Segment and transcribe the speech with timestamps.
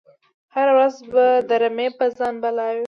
[0.55, 2.79] هره ورځ به د رمی په ځان بلا وي